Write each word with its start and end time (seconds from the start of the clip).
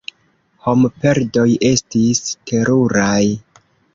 Homperdoj 0.67 1.43
estis 1.69 2.23
teruraj. 2.53 3.23